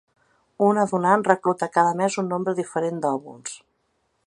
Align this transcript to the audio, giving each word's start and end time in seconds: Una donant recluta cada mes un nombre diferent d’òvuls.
Una 0.67 0.85
donant 0.91 1.25
recluta 1.27 1.69
cada 1.77 1.93
mes 2.01 2.17
un 2.23 2.33
nombre 2.35 2.57
diferent 2.61 3.01
d’òvuls. 3.07 3.57